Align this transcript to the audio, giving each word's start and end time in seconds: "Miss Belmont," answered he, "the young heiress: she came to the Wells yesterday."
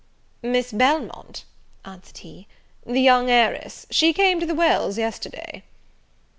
"Miss 0.41 0.71
Belmont," 0.71 1.43
answered 1.85 2.17
he, 2.17 2.47
"the 2.87 2.99
young 3.01 3.29
heiress: 3.29 3.85
she 3.91 4.13
came 4.13 4.39
to 4.39 4.47
the 4.47 4.55
Wells 4.55 4.97
yesterday." 4.97 5.61